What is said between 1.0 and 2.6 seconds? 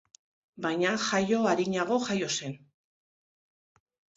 jaio arinago jaio zen.